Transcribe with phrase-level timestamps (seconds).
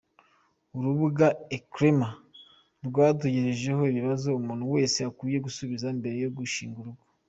[0.77, 2.09] urubuga Elcrema
[2.87, 7.03] rwatugejejeho ibibazo umuntu wese akwiye gusubiza mbere yo gushing urugo.